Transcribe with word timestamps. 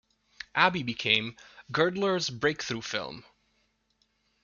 "Abby" 0.55 0.81
became 0.81 1.37
Girdler's 1.71 2.27
breakthrough 2.31 2.81
film. 2.81 3.23